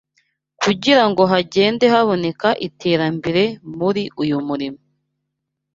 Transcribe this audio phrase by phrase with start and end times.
[0.61, 3.41] kugira ngo hagende haboneka iterambere
[3.77, 4.81] muri uyu murimo.